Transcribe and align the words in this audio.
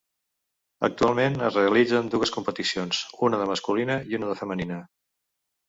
Actualment 0.87 1.37
es 1.49 1.59
realitzen 1.59 2.09
dues 2.15 2.33
competicions, 2.37 3.03
una 3.29 3.43
de 3.45 3.47
masculina 3.53 4.01
i 4.15 4.21
una 4.23 4.33
de 4.35 4.41
femenina. 4.43 4.83